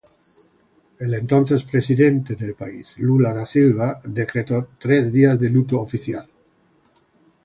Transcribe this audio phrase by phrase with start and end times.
[0.97, 6.27] El entonces presidente del país Lula da Silva decretó tres días de luto oficial.